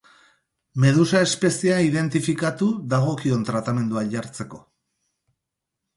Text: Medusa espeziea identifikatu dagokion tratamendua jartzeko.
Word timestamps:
Medusa 0.85 1.21
espeziea 1.25 1.75
identifikatu 1.89 2.71
dagokion 2.95 3.47
tratamendua 3.53 4.07
jartzeko. 4.15 4.63